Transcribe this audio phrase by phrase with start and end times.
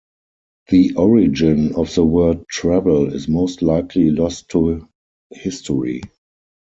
[0.69, 4.87] The origin of the word "travel" is most likely lost to
[5.29, 6.01] history.